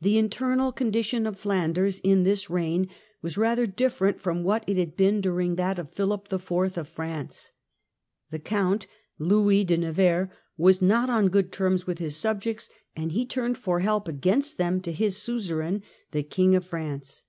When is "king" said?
16.22-16.54